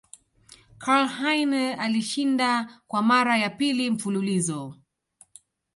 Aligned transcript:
KarlHeine 0.79 1.73
alishinda 1.75 2.81
Kwa 2.87 3.01
mara 3.01 3.37
ya 3.37 3.49
pili 3.49 3.91
mfululizo 3.91 4.75